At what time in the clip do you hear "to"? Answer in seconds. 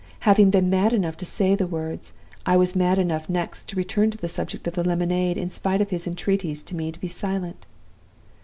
1.17-1.25, 3.69-3.75, 4.09-4.17, 6.63-6.75, 6.91-6.99